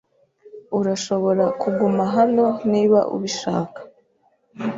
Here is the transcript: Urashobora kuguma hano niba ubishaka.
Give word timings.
Urashobora 0.79 1.45
kuguma 1.61 2.03
hano 2.15 2.45
niba 2.71 2.99
ubishaka. 3.15 3.79